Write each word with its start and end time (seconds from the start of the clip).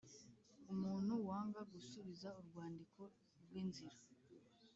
Umuntu 0.73 1.13
wanga 1.27 1.61
gusubiza 1.71 2.29
urwandiko 2.39 3.01
rw 3.43 3.53
inzira 3.61 3.97